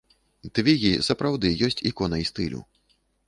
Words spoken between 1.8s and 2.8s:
іконай стылю.